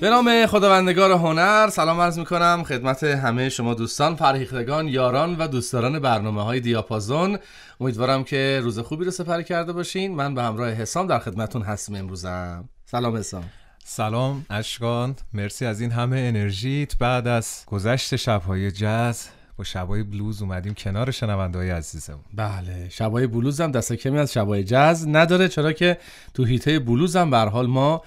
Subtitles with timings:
[0.00, 2.64] به نام خداوندگار هنر سلام عرض می‌کنم.
[2.64, 7.38] خدمت همه شما دوستان فرهیختگان یاران و دوستداران برنامه های دیاپازون.
[7.80, 10.14] امیدوارم که روز خوبی رو سپری کرده باشین.
[10.14, 12.68] من به همراه حسام در خدمتون هستم امروزم.
[12.84, 13.44] سلام حسام.
[13.84, 15.16] سلام اشکان.
[15.34, 16.98] مرسی از این همه انرژیت.
[16.98, 19.18] بعد از گذشت شبهای جز
[19.56, 24.32] با شبای بلوز اومدیم کنار شنونده های عزیزم بله شبای بلوز هم دست کمی از
[24.32, 25.98] شبای جز نداره چرا که
[26.34, 28.02] تو هیته بلوز هم حال ما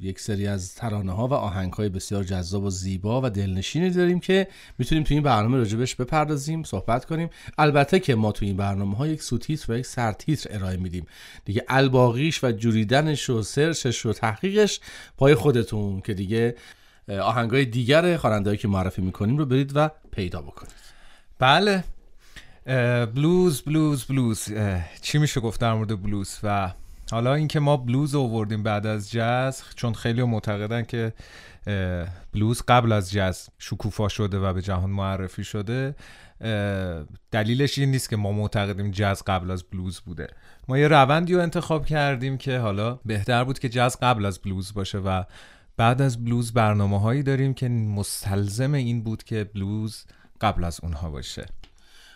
[0.00, 4.20] یک سری از ترانه ها و آهنگ های بسیار جذاب و زیبا و دلنشینی داریم
[4.20, 7.30] که می‌تونیم تو این برنامه راجبش بپردازیم صحبت کنیم.
[7.58, 11.06] البته که ما تو این برنامه ها یک سوتیتر و یک سرتیتر ارائه میدیم.
[11.44, 14.80] دیگه الباقیش و جوریدنش و سرچش و تحقیقش
[15.16, 16.54] پای خودتون که دیگه
[17.22, 20.72] آهنگ های دیگر خواننده‌ای که معرفی می‌کنیم رو برید و پیدا بکنید.
[21.38, 21.84] بله.
[23.06, 24.48] بلوز بلوز بلوز.
[25.02, 26.72] چی میشه گفت در مورد بلوز و
[27.10, 31.12] حالا اینکه ما بلوز آوردیم بعد از جاز چون خیلی معتقدن که
[32.32, 35.94] بلوز قبل از جاز شکوفا شده و به جهان معرفی شده
[37.30, 40.26] دلیلش این نیست که ما معتقدیم جاز قبل از بلوز بوده.
[40.68, 44.74] ما یه روندی رو انتخاب کردیم که حالا بهتر بود که جاز قبل از بلوز
[44.74, 45.22] باشه و
[45.76, 50.04] بعد از بلوز برنامه هایی داریم که مستلزم این بود که بلوز
[50.40, 51.46] قبل از اونها باشه.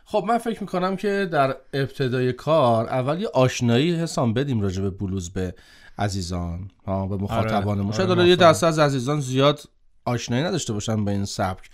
[0.05, 4.91] خب من فکر می‌کنم که در ابتدای کار اول یه آشنایی حسام بدیم راجع به
[4.91, 5.55] بلوز به
[5.99, 7.97] عزیزان ها به مخاطبانمون آره.
[7.97, 9.61] شاید آره یه دسته از عزیزان زیاد
[10.05, 11.71] آشنایی نداشته باشن به این سبک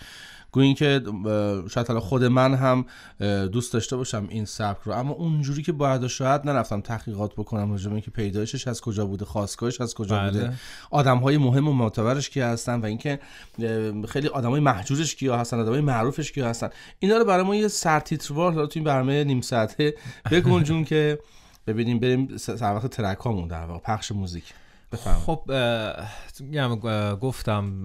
[0.53, 1.03] گویا که
[1.71, 2.85] شاید حالا خود من هم
[3.47, 7.91] دوست داشته باشم این سبک رو اما اونجوری که باید شاید نرفتم تحقیقات بکنم راجع
[7.91, 10.31] به که پیدایشش از کجا بوده خواستگاهش از کجا بله.
[10.31, 10.53] بوده
[10.91, 13.21] آدم های مهم و معتبرش کیا هستن و اینکه
[14.09, 17.57] خیلی آدم های محجورش کیا هستن آدم های معروفش کیا هستن اینا رو برای ما
[17.57, 19.95] یه سرتیتروار حالا تو این برنامه نیم ساعته
[20.31, 21.19] بگنجون که
[21.67, 24.45] ببینیم بریم سر وقت ترک هامون در واقع پخش موزیک
[24.93, 25.21] بفهم.
[25.21, 25.41] خب
[27.21, 27.83] گفتم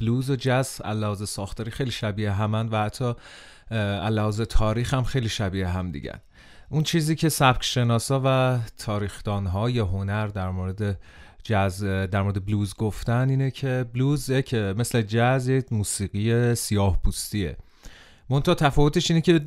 [0.00, 3.14] بلوز و جاز علاوه ساختاری خیلی شبیه همن و حتی
[4.00, 6.20] علاوه تاریخ هم خیلی شبیه هم دیگن
[6.70, 10.98] اون چیزی که سبک شناسا و تاریخدان های هنر در مورد
[11.42, 17.56] جاز در مورد بلوز گفتن اینه که بلوز که مثل جاز یک موسیقی سیاه پوستیه.
[18.30, 19.40] منتها تفاوتش اینه که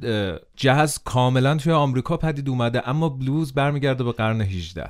[0.56, 4.90] جاز کاملا توی آمریکا پدید اومده اما بلوز برمیگرده به قرن 18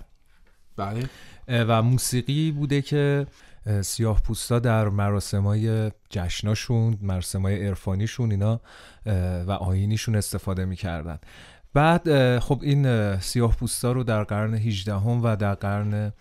[0.77, 1.09] بله.
[1.47, 3.27] و موسیقی بوده که
[3.81, 8.61] سیاه پوستا در مراسمای جشناشون مراسمای عرفانیشون اینا
[9.47, 11.19] و آینیشون استفاده می‌کردن
[11.73, 16.13] بعد خب این سیاه پوستا رو در قرن 18 هم و در قرن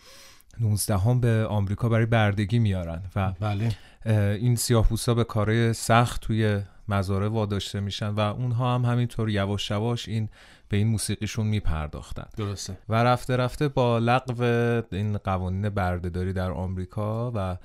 [0.61, 3.77] 19 هم به آمریکا برای بردگی میارن و بله.
[4.34, 9.71] این سیاه پوستا به کارهای سخت توی مزاره واداشته میشن و اونها هم همینطور یواش
[9.71, 10.28] یواش این
[10.70, 12.26] به این موسیقیشون میپرداختن.
[12.36, 12.78] درسته.
[12.88, 14.42] و رفته رفته با لغو
[14.92, 17.56] این قوانین بردهداری در آمریکا و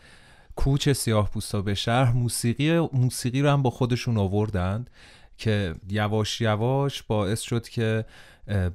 [0.55, 4.89] کوچ سیاه پوستا به شهر موسیقی موسیقی رو هم با خودشون آوردند.
[5.37, 8.05] که یواش یواش باعث شد که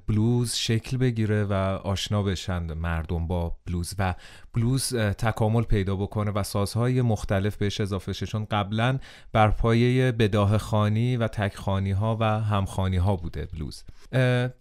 [0.06, 1.52] بلوز شکل بگیره و
[1.84, 4.14] آشنا بشن مردم با بلوز و
[4.54, 8.26] بلوز تکامل پیدا بکنه و سازهای مختلف بهش اضافه شه.
[8.26, 8.98] چون قبلا
[9.32, 13.84] بر پایه بداه خانی و تک خانی ها و همخانی ها بوده بلوز.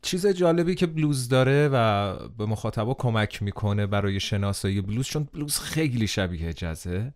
[0.01, 5.59] چیز جالبی که بلوز داره و به مخاطبا کمک می‌کنه برای شناسایی بلوز چون بلوز
[5.59, 7.13] خیلی شبیه جزه.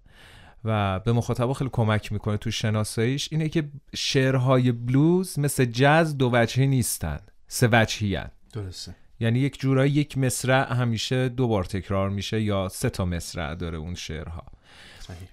[0.65, 6.29] و به مخاطبا خیلی کمک می‌کنه تو شناساییش اینه که شعرهای بلوز مثل جز دو
[6.33, 8.17] وجهی نیستن سه وجهی
[8.53, 8.95] درسته.
[9.19, 13.77] یعنی یک جورایی یک مصرع همیشه دو بار تکرار میشه یا سه تا مصرع داره
[13.77, 14.45] اون شعرها.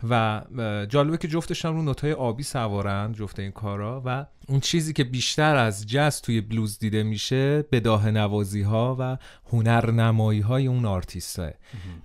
[0.09, 0.43] و
[0.89, 5.05] جالبه که جفتش هم رو نوتای آبی سوارن جفت این کارا و اون چیزی که
[5.05, 9.17] بیشتر از جز توی بلوز دیده میشه بداهه نوازی ها و
[9.53, 11.55] هنر نمایی های اون آرتیسته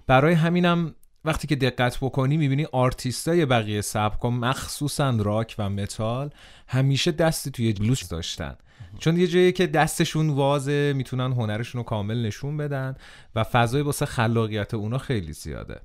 [0.07, 6.29] برای همینم وقتی که دقت بکنی می‌بینی آرتیستای بقیه سبک مخصوصا راک و متال
[6.67, 8.55] همیشه دستی توی بلوز داشتن.
[8.99, 12.95] چون یه جایی که دستشون وازه می‌تونن هنرشون رو کامل نشون بدن
[13.35, 15.79] و فضای واسه خلاقیت اونا خیلی زیاده.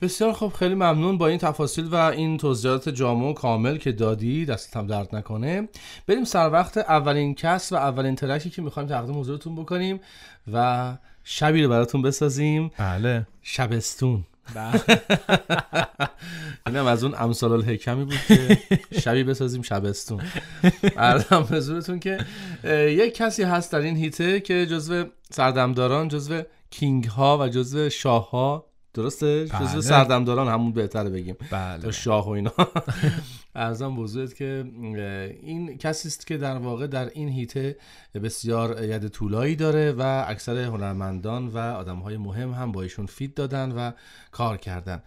[0.00, 4.44] بسیار خوب خیلی ممنون با این تفاصیل و این توضیحات جامع و کامل که دادی.
[4.44, 5.68] دستت هم درد نکنه.
[6.06, 10.00] بریم سر وقت اولین کس و اولین ترکی که می‌خوایم تقدیم حضورتون بکنیم
[10.52, 12.70] و شبی رو براتون بسازیم.
[12.78, 13.26] بله.
[13.42, 14.24] شبستون.
[16.66, 18.58] اینم از اون امثال الحکمی بود که
[19.00, 20.20] شبی بسازیم شبستون.
[20.96, 22.18] ارزم حضورتون که
[22.88, 28.30] یک کسی هست در این هیته که جزو سردمداران جزو کینگ ها و جزو شاه
[28.30, 29.80] ها درسته بله.
[29.80, 31.90] سردمداران همون بهتره بگیم بله.
[31.90, 32.52] شاه و اینا
[33.54, 34.64] ارزم بزرگت که
[35.42, 37.76] این کسی است که در واقع در این هیته
[38.22, 43.34] بسیار ید طولایی داره و اکثر هنرمندان و آدم های مهم هم با ایشون فید
[43.34, 43.92] دادن و
[44.30, 45.02] کار کردن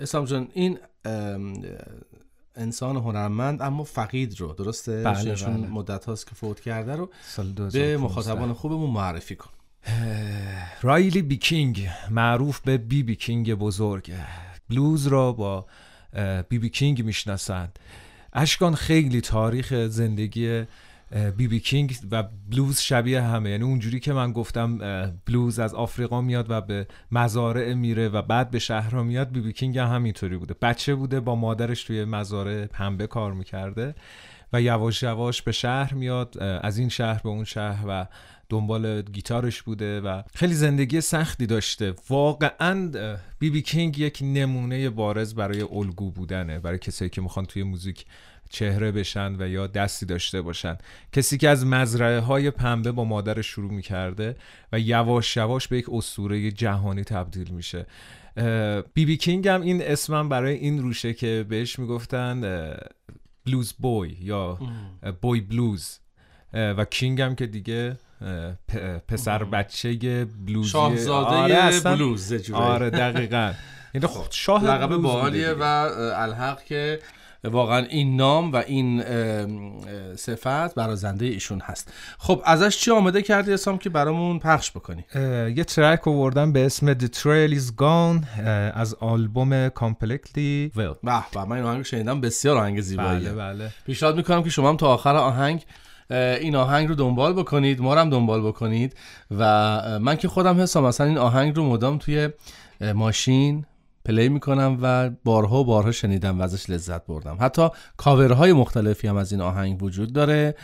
[0.00, 0.78] اسلام جان این
[2.56, 5.56] انسان هنرمند اما فقید رو درسته؟ بله بله.
[5.56, 7.10] مدت هاست که فوت کرده رو
[7.72, 9.50] به مخاطبان خوبمون معرفی کن
[10.82, 14.12] رایلی بی کینگ معروف به بی بی کینگ بزرگ.
[14.70, 15.66] بلوز را با
[16.48, 17.78] بی بی کینگ می‌شناسند.
[18.32, 20.64] اشکان خیلی تاریخ زندگی
[21.36, 23.50] بی بی کینگ و بلوز شبیه همه.
[23.50, 24.78] یعنی اونجوری که من گفتم
[25.26, 29.32] بلوز از آفریقا میاد و به مزارع میره و بعد به شهرها میاد.
[29.32, 30.54] بی بی کینگ هم همینطوری بوده.
[30.62, 33.94] بچه بوده با مادرش توی مزارع پنبه کار می‌کرده.
[34.54, 38.06] و یواش یواش به شهر میاد از این شهر به اون شهر و
[38.48, 41.94] دنبال گیتارش بوده و خیلی زندگی سختی داشته.
[42.08, 42.90] واقعا
[43.38, 48.04] بی بی کینگ یک نمونه بارز برای الگو بودنه برای کسایی که می‌خوان توی موزیک
[48.50, 50.78] چهره بشن و یا دستی داشته باشن.
[51.12, 54.36] کسی که از مزرعه های پنبه با مادرش شروع می‌کرده
[54.72, 57.86] و یواش یواش به یک اسطوره جهانی تبدیل میشه.
[58.94, 62.40] بی بی کینگ هم این اسمم برای این روشه که بهش می‌گفتن
[63.46, 64.58] بلوز بوی یا
[65.22, 65.98] بوی بلوز
[66.52, 67.96] و کینگ هم که دیگه
[69.08, 73.52] پسر بچه بلوزی شاهزاده آره بلوز آره دقیقا.
[73.94, 75.62] این خب شاه لقب باحالیه و
[76.16, 76.98] الحق که
[77.44, 79.02] واقعا این نام و این
[80.16, 81.92] صفت برازنده ایشون هست.
[82.18, 85.04] خب ازش چی آمده کردی اسام که برامون پخش بکنی؟
[85.56, 88.38] یه ترک آوردم به اسم The Trail is Gone
[88.74, 93.32] از آلبوم Completely Well به به من این آهنگ شنیدم بسیار آهنگ زیباییه.
[93.32, 93.70] بله بله.
[93.86, 95.64] پیشنهاد می‌کنم که شما هم تا آخر آهنگ
[96.10, 98.96] این آهنگ رو دنبال بکنید ما هم دنبال بکنید.
[99.38, 99.44] و
[99.98, 102.28] من که خودم حسام مثلا این آهنگ رو مدام توی
[102.94, 103.66] ماشین
[104.04, 107.36] play می‌کنم و بارها و بارها شنیدم و ازش لذت بردم.
[107.40, 110.54] حتی کاورهای مختلفی هم از این آهنگ وجود داره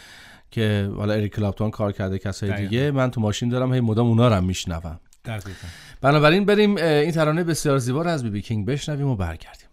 [0.51, 2.91] که حالا اریک کلاپتون کار کرده کسای دیگه.
[2.91, 5.01] من تو ماشین دارم هی مدام اونا رو هم میشنوم.
[6.01, 9.70] بنابراین بریم این ترانه بسیار زیبا رو از بی بی کینگ بشنویم و برگردیم.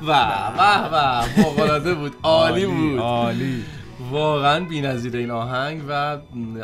[0.00, 0.06] به
[0.56, 1.82] به به.
[1.82, 2.12] به بود.
[2.22, 2.98] عالی بود.
[2.98, 3.64] عالی.
[4.10, 6.18] واقعا بی‌نظیر این آهنگ و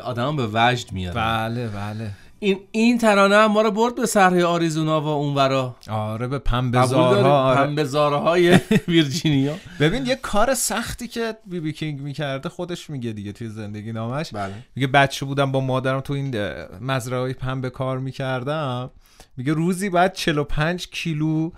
[0.05, 2.11] آدم به وجد میاد بله بله.
[2.39, 5.77] این این ترانه هم ما رو برد به صحرای آریزونا و اونورا.
[5.91, 7.57] آره به پنبه‌زارها آره.
[7.57, 9.55] پنبه‌زارهای ویرجینیا.
[9.81, 14.31] ببین یه کار سختی که بی بی کینگ می‌کرده خودش میگه دیگه توی زندگی نامش.
[14.33, 14.53] بله.
[14.77, 16.35] میگه بچه بودم با مادرم تو این
[16.81, 18.91] مزرعه پنبه کار می‌کردم.
[19.37, 21.51] میگه روزی بعد 45 کیلو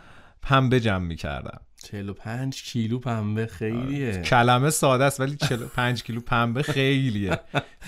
[0.48, 1.60] پنبه جمع می‌کردم.
[1.82, 4.22] 45 کیلو پنبه خیلیه.
[4.22, 7.40] کلمه ساده است ولی 45 کیلو پنبه خیلیه.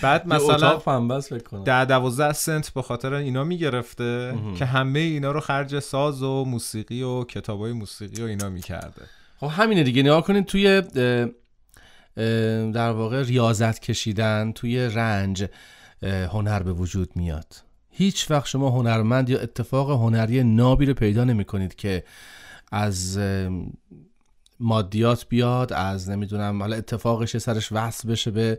[0.02, 1.64] بعد مثلا پنبه است فکر کنم.
[1.64, 7.02] 10 12 سنت به خاطر اینا می‌گرفته که همه اینا رو خرج ساز و موسیقی
[7.02, 9.02] و کتابای موسیقی و اینا می‌کرده.
[9.36, 10.02] خب همینه دیگه.
[10.02, 10.82] نگاه کنید توی
[12.72, 15.46] در واقع ریاضت کشیدن توی رنج
[16.02, 17.54] هنر به وجود میاد.
[17.90, 22.04] هیچ وقت شما هنرمند یا اتفاق هنری نابی رو پیدا نمی کنید که
[22.70, 23.18] از
[24.60, 28.58] مادیات بیاد از نمی‌دونم حالا اتفاقش سرش وصل بشه به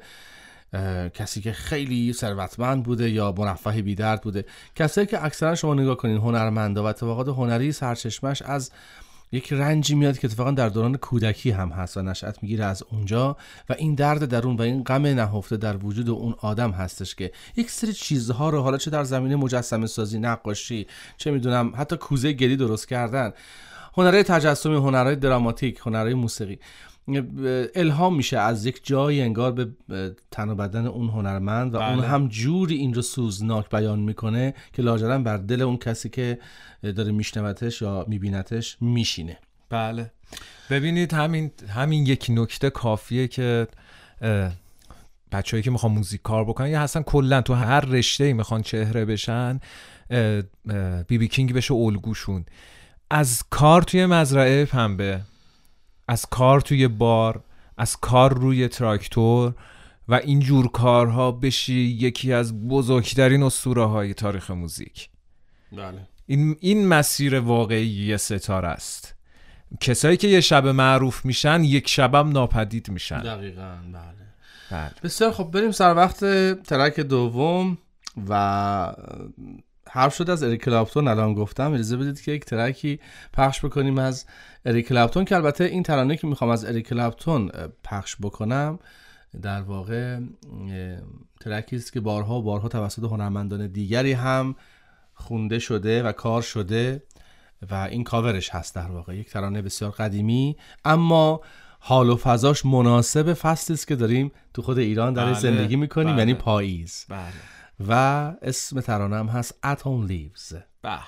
[1.14, 4.46] کسی که خیلی ثروتمند بوده یا مرفه بیدرد بوده.
[4.76, 8.72] کسایی که اکثرا شما نگاه کنین هنرمندا و اتفاقات هنری سرچشمش از
[9.32, 13.38] یک رنجی میاد که اتفاقا در دوران کودکی هم هست و نشأت می‌گیره از اونجا
[13.70, 17.72] و این درد درون و این غم نهفته در وجود اون آدم هستش که یک
[17.72, 20.88] سری چیزها رو حالا چه در زمینه مجسمه سازی نقاشی
[21.18, 23.34] چه می‌دونم حتی کوزه گلی درست کردن
[23.98, 26.60] هنرهای تجسمی هنرهای دراماتیک هنرهای موسیقی.
[27.76, 32.08] الهام میشه از یک جایی انگار به تن و بدن اون هنرمند و اون بله.
[32.08, 36.40] هم جوری این رو سوزناک بیان می‌کنه که لاجرم بر دل اون کسی که
[36.82, 39.38] داره میشنوتش یا میبینتش میشینه.
[39.70, 40.12] بله.
[40.70, 43.68] ببینید همین همین یک نکته کافیه که
[45.32, 49.06] بچههایی که می‌خوان موزیک کار بکنن یا اصلا کلا تو هر رشته ای می‌خوان چهره
[49.06, 49.60] بشن
[51.08, 52.46] بی بی کینگ بشه الگوشون.
[53.14, 55.22] از کار توی مزرعه پنبه
[56.08, 57.44] از کار توی بار
[57.78, 59.54] از کار روی تراکتور
[60.08, 65.10] و این جور کارها بشی یکی از بزرگترین اسطوره های تاریخ موزیک.
[65.72, 66.08] بله.
[66.26, 69.16] این, این مسیر واقعی یه ستاره است.
[69.80, 73.22] کسایی که یه شب معروف میشن یک شبم ناپدید میشن.
[73.22, 74.02] دقیقا بله.
[74.72, 74.92] بله.
[75.04, 76.20] بسیار خب بریم سر وقت
[76.64, 77.78] ترک دوم
[78.30, 78.94] و
[79.94, 83.00] حرف شد از اریک کلاپتون الان گفتم اجازه بدید که یک ترکی
[83.34, 84.26] پخش بکنیم از
[84.66, 87.52] اریک کلاپتون که البته این ترانه که می‌خوام از اریک کلاپتون
[87.84, 88.80] پخش بکنم
[89.42, 90.20] در واقع
[91.42, 94.56] ترکی است که بارها و بارها توسط هنرمندان دیگری هم
[95.14, 97.04] خونده شده و کار شده
[97.72, 101.42] و این کاورش هست در واقع یک ترانه بسیار قدیمی اما
[101.80, 106.18] حال و فضاش مناسب فصلی است که داریم تو خود ایران در بله، زندگی می‌کنیم
[106.18, 106.44] یعنی بله.
[106.44, 107.61] پاییز بله.
[107.88, 107.94] و
[108.42, 111.00] اسم ترانه هم هست At Home Leaves به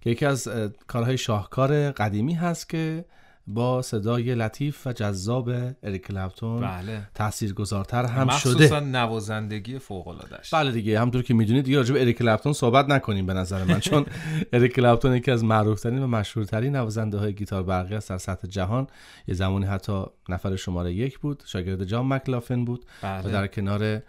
[0.00, 0.48] که یکی از
[0.86, 3.04] کارهای شاهکار قدیمی هست که
[3.48, 5.50] با صدای لطیف و جذاب
[5.82, 7.08] اریک کلپتون بله.
[7.14, 8.52] تاثیرگذارتر هم شده.
[8.52, 12.88] مخصوصا نوازندگی فوق العاده بله دیگه همونطور که می‌دونید دیگه راجع به اریک کلپتون صحبت
[12.88, 14.06] نکنیم به نظر من چون
[14.52, 18.86] اریک کلپتون یکی از معروفترین و مشهورترین نوازنده های گیتار برقی است در سطح جهان.
[19.28, 23.28] یه زمانی حتی نفر شماره یک بود شاگرد جان مکلافن بود بله.
[23.28, 24.02] و در کنار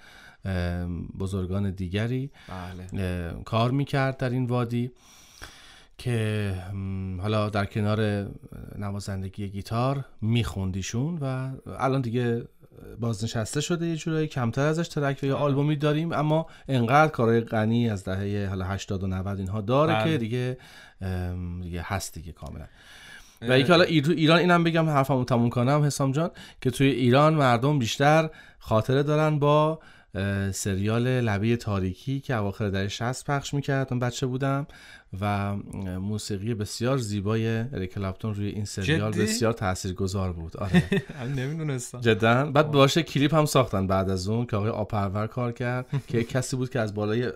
[1.19, 3.33] بزرگان دیگری بله.
[3.45, 4.91] کار می‌کرد در این وادی
[5.97, 6.53] که
[7.21, 8.27] حالا در کنار
[8.77, 12.43] نوازندگی گیتار میخوندیشون و الان دیگه
[12.99, 18.03] بازنشسته شده یه جورایی کمتر ازش ترک یا آلبومی داریم اما انقدر کارهای غنی از
[18.03, 20.11] دهه حالا 80 و 90 اینها داره بله.
[20.11, 20.57] که دیگه
[21.61, 22.65] دیگه هست دیگه کاملا
[23.41, 26.29] و اینکه حالا ایران اینم بگم حرفمو تموم کنم حسام جان
[26.61, 28.29] که توی ایران مردم بیشتر
[28.59, 29.79] خاطره دارن با
[30.51, 33.93] سریال لبه تاریکی که اواخر دهه 60 پخش می‌کرد.
[33.93, 34.67] من بچه بودم.
[35.21, 35.55] و
[35.99, 40.57] موسیقی بسیار زیبای اریک کلاپتون روی این سریال جدی؟ بسیار تاثیرگذار بود.
[40.57, 40.83] آره.
[41.37, 42.01] نمی‌دونستم.
[42.01, 42.51] جدا.
[42.51, 46.55] بعد باشه کلیپ هم ساختن بعد از اون که آقای آپرور کار کرد که کسی
[46.55, 47.31] بود که از بالای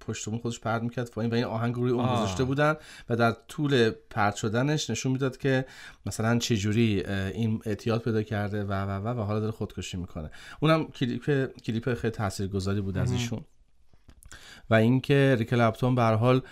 [0.00, 2.74] پشت بوم خودش پرت می‌کرد پایین و این آهنگ روی اون گذاشته بودن
[3.08, 5.64] و در طول پرت شدنش نشون می‌داد که
[6.06, 10.30] مثلا چه جوری این اعتیاد پیدا کرده و و و و حالا داره خودکشی می‌کنه.
[10.60, 13.44] اونم کلیپ کلیپ خیلی تاثیرگذاری بود از ایشون.
[14.70, 16.42] و اینکه اریک کلاپتون به هر حال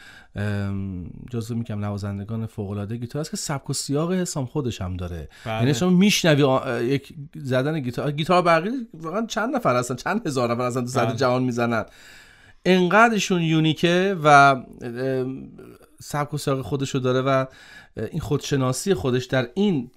[1.31, 5.29] جزو میگم نوازندگان فوق العاده گیتار است که سبک و سیاق خاص خودش هم داره
[5.45, 5.59] بله.
[5.59, 6.45] یعنی شما میشنوی
[6.85, 11.07] یک زدن گیتار گیتار برقی واقعا چند نفر هستن چند هزار نفر هستن تو صد
[11.07, 11.17] بله.
[11.17, 11.85] جهان می‌زنن
[12.65, 14.57] انقدرشون unique ه و
[16.01, 17.47] سبک و سیاق خودشو داره و
[17.97, 19.91] این خودشناسی خودش در این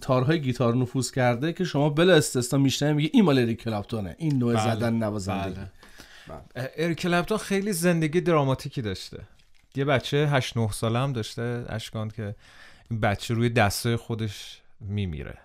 [0.00, 4.38] تارهای گیتار نفوذ کرده که شما بلا استثنا میشنوی میگه این مال اریک کلاپتونه این
[4.38, 4.74] نوع بله.
[4.74, 5.70] زدن نوازندگی بله.
[6.54, 9.22] اریک کلپتون خیلی زندگی دراماتیکی داشته.
[9.74, 12.34] یه بچه 8 9 ساله هم داشته اشکان که
[12.90, 15.38] این بچه روی دستای خودش میمیره.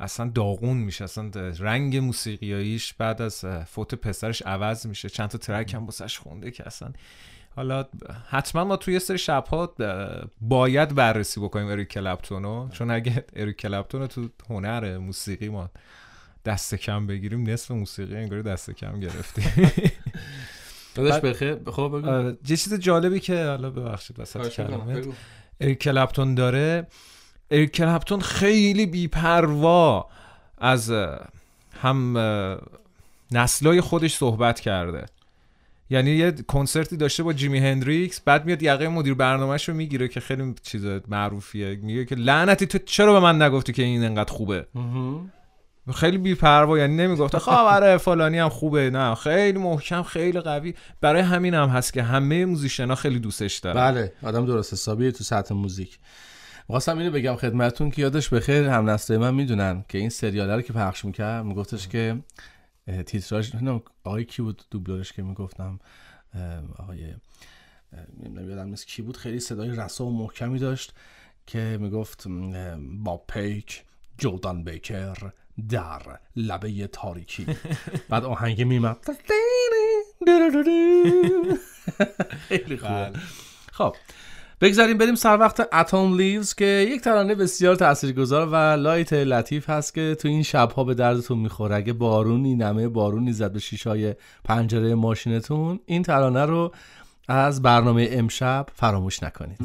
[0.00, 5.08] اصلا داغون میشه اصلا رنگ موسیقیاییش بعد از فوت پسرش عوض میشه.
[5.08, 6.92] چند تا ترک هم بسش خونده که اصلا
[7.56, 7.86] حالا
[8.28, 9.74] حتما ما توی سری شبها
[10.40, 15.70] باید بررسی بکنیم اریک کلپتونو چون اگه اریک کلپتونو تو هنر موسیقی ما
[16.44, 19.70] دست کم بگیریم نصف موسیقی انگاری دست کم گرفتیم
[20.94, 21.58] داداش بخیر.
[21.66, 22.04] خب
[22.48, 25.02] یه چیز جالبی که حالا ببخشید وسط کلمه.
[25.60, 26.86] اریک کلپتون داره.
[27.50, 30.08] اریک کلپتون خیلی بیپروا
[30.58, 30.92] از
[31.80, 32.18] هم
[33.30, 35.06] نسلای خودش صحبت کرده.
[35.90, 40.20] یعنی یه کنسرتی داشته با جیمی هندریکس بعد میاد یقه مدیر برنامهش رو می‌گیره که
[40.20, 41.78] خیلی چیز معروفیه.
[41.82, 44.66] میگه که لعنتی تو چرا به من نگفتی که این انقدر خوبه؟
[45.94, 50.74] خیلی بی‌پروا یعنی نمی‌گفته خبره فلانی هم خوبه نه خیلی محکم خیلی قوی.
[51.00, 53.80] برای همین هم هست که همه موزیشنا خیلی دوستش دارن.
[53.80, 55.98] بله آدم درست حسابیه تو سطح موزیک.
[56.66, 60.62] خواستم اینو بگم خدمتون که یادش بخیر هم نسل من می‌دونن که این سریال رو
[60.62, 62.18] که پخش می‌کرد میگفتش که
[63.06, 63.50] تیتراژ
[64.04, 65.80] آقای کی بود؟ دوبلورش که می‌گفتم
[66.78, 67.14] آقای
[68.22, 70.94] نمی‌دونم یادم نیست کی بود خیلی صدای رسا و محکمی داشت
[71.46, 72.24] که می‌گفت
[72.98, 73.84] با پیک
[74.18, 75.16] جودان بیکر.
[75.68, 76.02] در
[76.36, 77.46] لبه تاریکی.
[78.08, 78.96] بعد آهنگ میمد.
[82.48, 83.16] خیلی خوب.
[83.72, 83.94] خب
[84.60, 89.94] بگذاریم بریم سر وقت Autumn Leaves که یک ترانه بسیار تاثیرگذار و light لطیف هست
[89.94, 91.76] که تو این شبها به دردتون می‌خوره.
[91.76, 96.72] اگه بارونی نمه بارونی زد به شیشه‌های پنجره ماشینتون این ترانه رو
[97.28, 99.58] از برنامه امشب فراموش نکنید.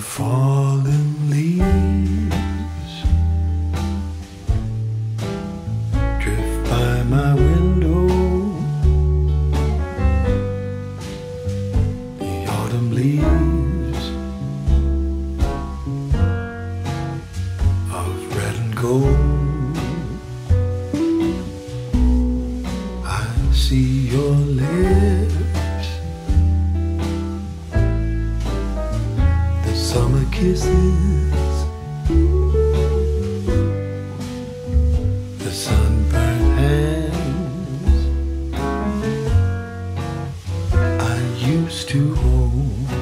[0.00, 1.60] Fallen leaves
[6.18, 7.49] drift by my window.
[30.40, 31.66] Kisses,
[35.36, 38.00] the sunburned hands
[41.02, 42.99] I used to hold.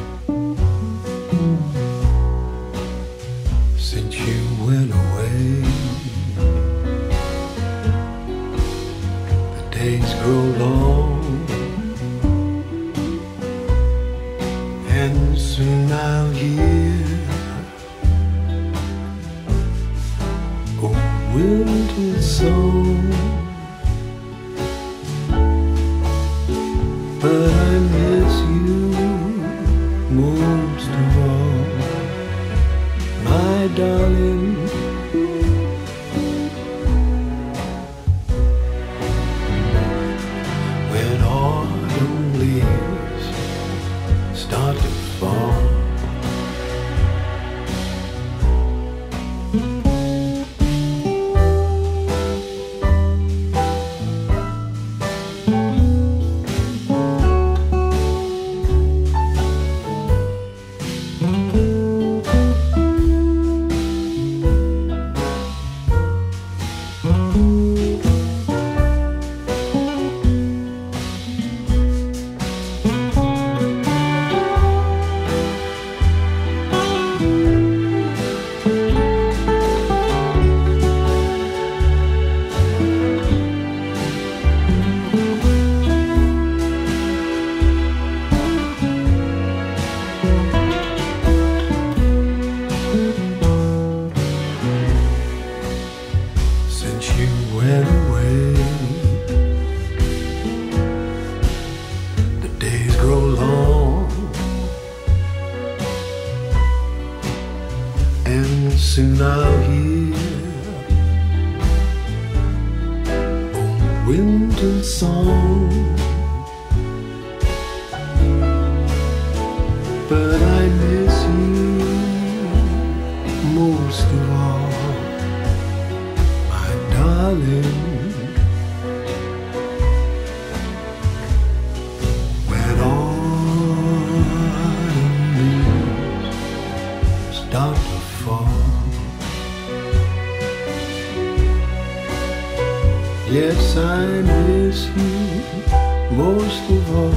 [143.68, 147.12] Yes, I miss you most of all,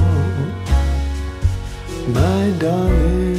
[2.12, 3.31] my darling.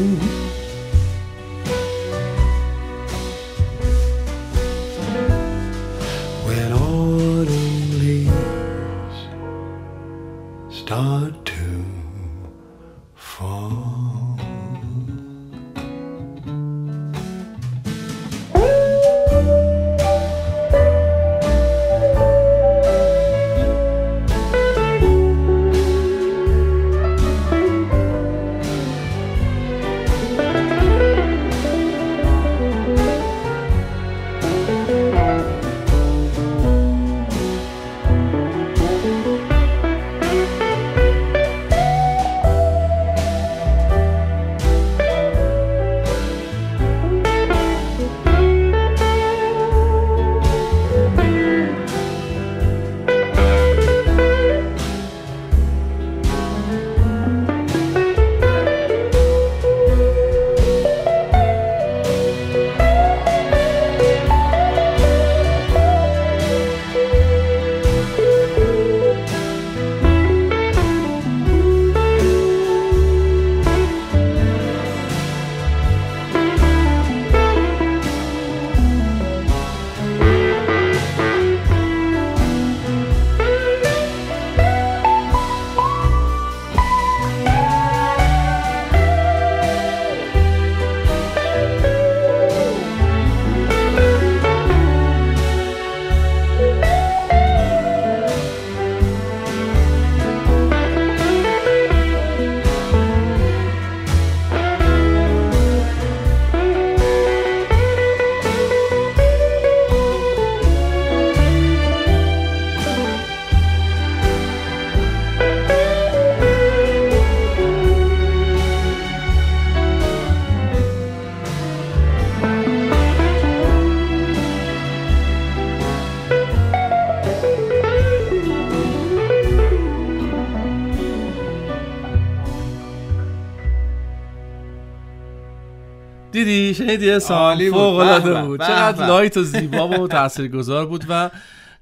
[136.44, 137.70] دیدی شنیدی اسام.
[137.70, 138.62] فوق العاده بود.
[138.62, 139.08] چقدر.
[139.08, 141.30] light و زیبا و تاثیرگذار بود و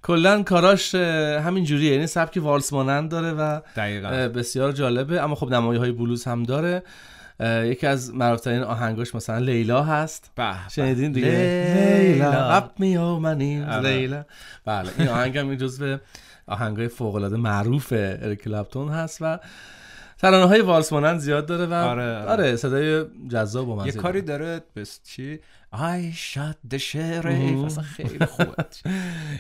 [0.04, 1.94] کلا کاراش همین جوریه.
[1.94, 4.10] یعنی سبک والس مانند داره و دقیقا.
[4.10, 5.22] بسیار جالبه.
[5.22, 6.84] اما خب نمایی های بلوز هم داره.
[7.64, 10.32] یکی از معروفترین آهنگاش مثلا لیلا هست.
[10.36, 10.54] به.
[10.72, 12.32] شنیدین دیگه؟ لیلا.
[12.32, 13.90] اپ می منی آره.
[13.90, 14.24] لیلا.
[14.66, 14.90] بله.
[14.98, 15.98] این آهنگ هم جزو
[16.48, 19.40] آهنگای فوق العاده معروف اریک کلپتون هست و
[20.22, 22.32] ترانه های والس مانند زیاد داره و آره، آره.
[22.32, 24.62] آره صدای جذاب و یه کاری داره.
[24.76, 25.40] بس چی
[26.74, 27.66] the sheriff مهم.
[27.66, 28.66] اصلا خیلی خوبه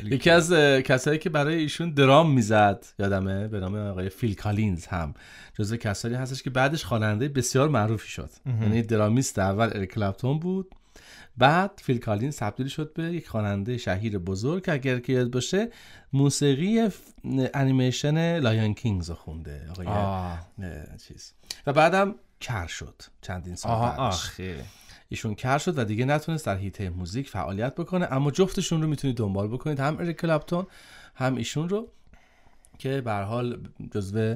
[0.16, 5.14] یکی از کسایی که برای ایشون درام می‌زد یادمه به نام آقای فیل کالینز هم
[5.60, 10.76] جزو کسایی هستش که بعدش خواننده بسیار معروفی شد یعنی درامیست اول اریک کلپتون بود
[11.38, 14.64] بعد فیل کالینز تبدیل شد به یک خواننده شهیر بزرگ.
[14.64, 15.70] که اگر که یاد باشه
[16.14, 16.90] موسیقی
[17.54, 20.40] انیمیشن Lion Kings رو خونده آقای آه.
[21.08, 21.34] چیز.
[21.68, 24.14] و بعدم کر شد چندین سال آها بعدش.
[24.14, 24.64] آخه.
[25.10, 28.08] ایشون کر شد و دیگه نتونست در حیطه موزیک فعالیت بکنه.
[28.12, 30.68] اما جفتشون رو می‌تونید دنبال بکنید هم اریک کلپتون
[31.16, 31.92] هم ایشون رو
[32.78, 34.36] که به هر حال جزو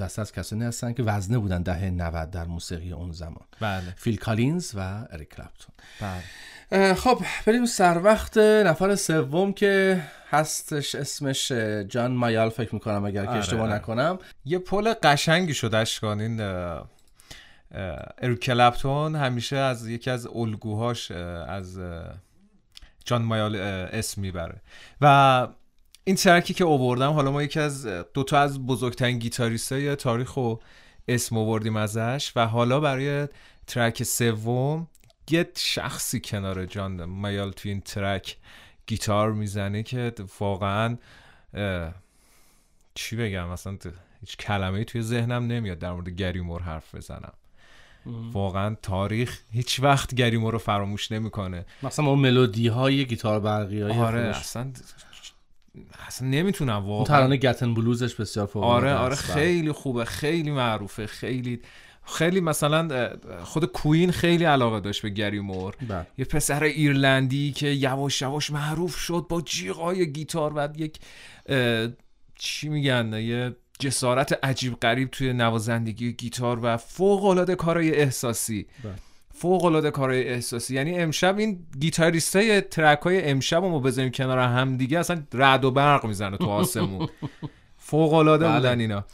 [0.00, 3.46] دسته از کسانی هستن که وزنه بودن دهه 90 در موسیقی اون زمان.
[3.60, 3.94] بله.
[3.96, 5.74] فیل کالینز و اریک کلپتون.
[6.00, 6.94] بله.
[6.94, 11.52] خب بریم سر وقت نفر سوم که هستش اسمش
[11.88, 12.48] جان مایال.
[12.48, 13.74] فکر می‌کنم اگر که آره، اشتباه آره.
[13.74, 14.18] نکنم.
[14.44, 16.88] یه پل قشنگی شد اشکان این اه،
[17.74, 19.16] اه، اریک کلپتون.
[19.16, 21.78] همیشه از یکی از الگوهاش از
[23.04, 24.60] جان مایال اسم می‌بره.
[25.00, 25.48] و
[26.10, 30.60] این ترکی که اووردم حالا ما یکی از دوتا از بزرگترین گیتاریست های تاریخ رو
[31.08, 33.28] اسم آوردیم ازش و حالا برای
[33.66, 34.86] ترک سوم
[35.30, 38.36] یه شخصی کنار جان مایال توی این ترک
[38.86, 40.98] گیتار می‌زنه که واقعا
[42.94, 43.78] چی بگم؟ مثلا
[44.20, 47.32] هیچ کلمه توی ذهنم نمیاد در مورد گریمور حرف بزنم.
[48.32, 51.66] واقعا تاریخ هیچ وقت گریمور رو فراموش نمی‌کنه.
[51.82, 54.72] مثلا اون ملودی های گیتار برقی های آره اصلا
[56.06, 59.22] اصلا نمی‌تونم واقعا ترانه گتن بلوزش بسیار فوق آره آره است.
[59.22, 61.60] خیلی خوبه خیلی معروفه خیلی
[62.04, 63.10] خیلی مثلا
[63.42, 66.06] خود کوین خیلی علاقه داشت به گری مور بله.
[66.18, 70.98] یه پسر ایرلندی که یواش یواش معروف شد با جیغای گیتار و یک
[72.34, 78.94] چی میگن یه جسارت عجیب غریب توی نوازندگی گیتار و فوق العاده کارهای احساسی بله.
[79.40, 80.74] فوق العاده کارهای احساسی.
[80.74, 85.64] یعنی امشب این گیتاریستای ترک های امشب رو ما بذاریم کنار هم دیگه اصلا رعد
[85.64, 87.08] و برق می‌زنه تو آسمون.
[87.76, 88.56] فوق العاده بله.
[88.56, 89.04] بودن اینا.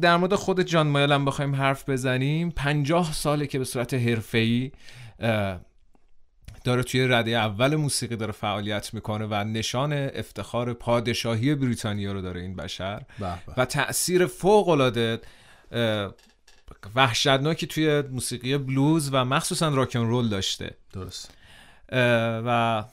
[0.00, 2.50] در مورد خود جان مایل هم بخوایم حرف بزنیم.
[2.50, 4.70] پنجاه ساله که به صورت حرفه‌ای
[6.64, 12.40] داره توی رده اول موسیقی داره فعالیت می‌کنه و نشان افتخار پادشاهی بریتانیا رو داره
[12.40, 13.02] این بشر.
[13.56, 15.20] و تاثیر فوق العاده
[16.94, 20.76] وحشتناکی توی موسیقی بلوز و مخصوصا راکن رول داشته.
[20.92, 21.34] درست.
[22.46, 22.84] و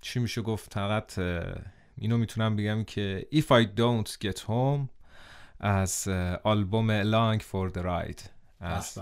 [0.00, 1.18] چی میشه گفت؟ فقط
[1.98, 4.88] اینو می‌تونم بگم که If I Don't Get Home
[5.60, 6.08] از
[6.44, 8.22] آلبوم Long for the Ride
[8.60, 8.98] از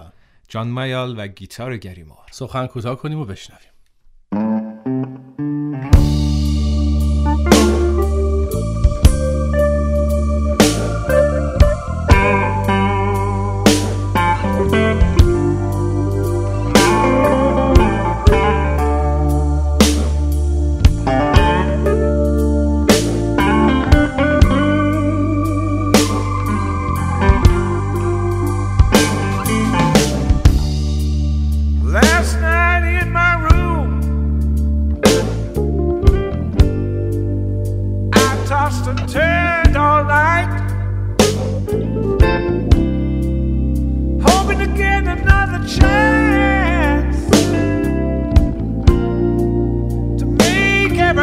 [0.48, 2.27] جان مایال و گیتار گریمار.
[2.31, 3.72] سخن کوتاه کنیم و بشنویم.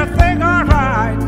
[0.10, 1.22] everything alright.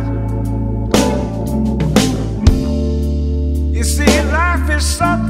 [3.75, 5.20] You see, life is something.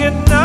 [0.00, 0.37] you know.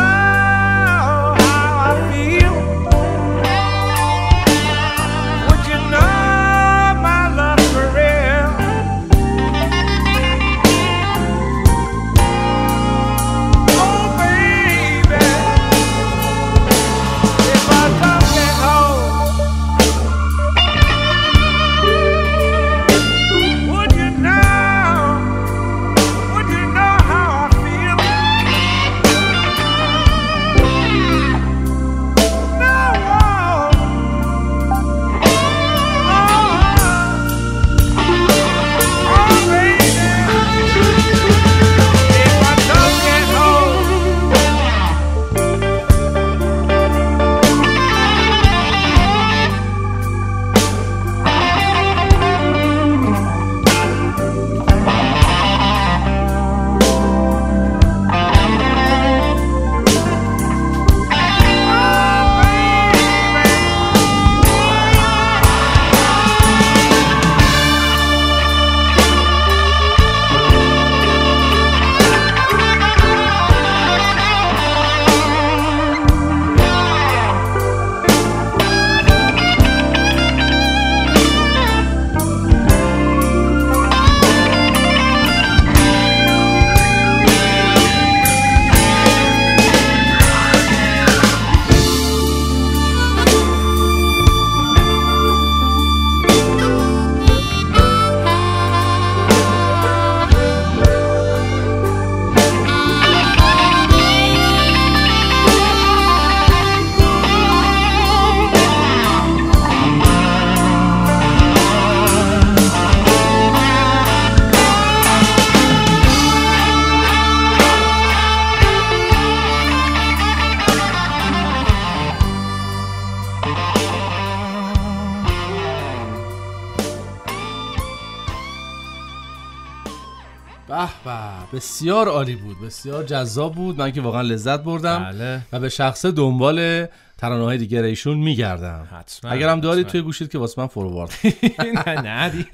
[131.05, 133.77] به بسیار عالی بود بسیار جذاب بود.
[133.77, 135.41] من که واقعا لذت بردم بله.
[135.53, 136.87] و به شخصه دنبال
[137.17, 138.87] ترانه های دیگر ایشون میگردم.
[138.99, 139.87] حتما اگرم دارید.
[139.87, 141.13] توی گوشید که واسه من فوروارد
[141.87, 142.49] نه نه دیگه.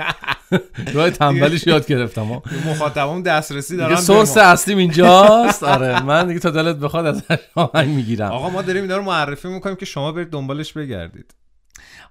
[0.93, 2.41] راه تنبلیش یاد گرفتم.
[2.69, 4.38] مخاطبم دسترسی دیگه دارن سورس.
[4.38, 5.63] اصلیم اینجاست.
[5.63, 7.23] آره من دیگه تا دلت بخواد از
[7.55, 8.31] آهنگ می‌گیرم.
[8.31, 11.33] آقا ما داریم اینا رو معرفی می‌کنیم که شما برید دنبالش بگردید.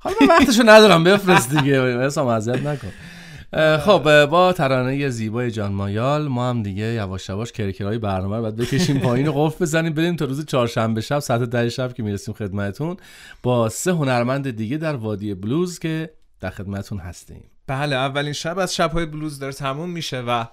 [0.00, 1.98] حالا من وقتشو ندارم بفرست دیگه.
[2.06, 2.92] حسام اذیت نکن.
[3.56, 8.56] خب با ترانه زیبای جان مایال ما هم دیگه یواش یواش کرکره‌های برنامه رو باید
[8.56, 12.34] بکشیم پایین و قفل بزنیم بریم تا روز چهارشنبه شب ساعت ده شب که می‌رسیم
[12.34, 12.96] خدمتتون
[13.42, 17.44] با سه هنرمند دیگه در وادی بلوز که در خدمتتون هستیم.
[17.66, 20.44] بله اولین شب از شبهای بلوز داره تموم میشه و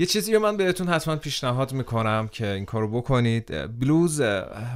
[0.00, 3.78] یه چیزی من بهتون حتما پیشنهاد می‌کنم که این کارو بکنید.
[3.78, 4.22] بلوز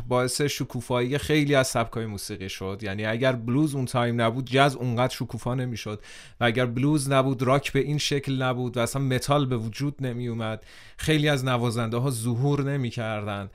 [0.09, 2.79] باعث شکوفایی خیلی از سبکای موسیقی شد.
[2.83, 6.03] یعنی اگر بلوز اون time نبود جاز اونقدر شکوفا نمی‌شد.
[6.40, 10.29] و اگر بلوز نبود راک به این شکل نبود و اصلا متال به وجود نمی
[10.29, 10.65] اومد
[10.96, 13.51] خیلی از نوازنده ها ظهور نمی‌کردن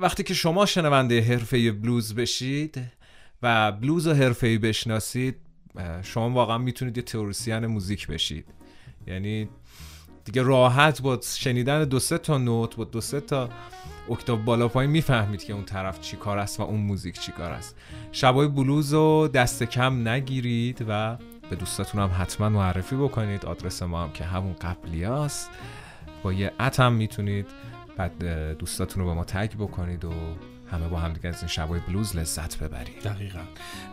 [0.00, 2.80] وقتی که شما شنونده حرفه‌ای بلوز بشید
[3.42, 5.36] و بلوز رو حرفه‌ای بشناسید
[6.02, 8.44] شما واقعا می‌تونید یه تئوریسین موزیک بشید.
[9.06, 9.48] یعنی
[10.24, 13.48] دیگه راحت با شنیدن دو سه تا نت با دو سه تا
[14.10, 17.52] اکتاف بالا پایین می‌فهمید که اون طرف چی کار است و اون موزیک چی کار
[17.52, 17.76] است.
[18.12, 21.16] شبای بلوز رو دست کم نگیرید و
[21.50, 23.46] به دوستاتون هم حتما معرفی بکنید.
[23.46, 25.50] آدرس ما هم که همون قبلی است.
[26.22, 27.46] با یه اتم می‌تونید.
[27.96, 28.24] بعد
[28.58, 30.12] دوستاتون رو به ما تگ بکنید و
[30.72, 33.02] همه با هم دیگه از این شبای بلوز لذت ببرید.
[33.02, 33.38] دقیقا.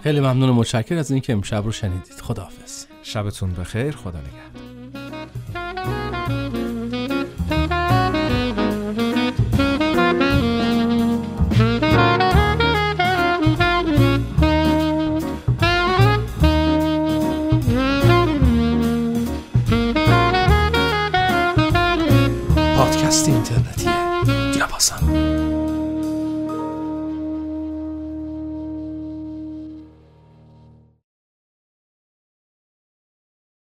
[0.04, 2.22] خیلی ممنون و متشکر از اینکه امشب رو شنیدید.
[2.22, 2.86] خداحافظ.
[3.04, 3.96] شبتون بخیر.
[3.96, 5.59] خدا نگهدار.
[5.90, 6.39] Mm-hmm.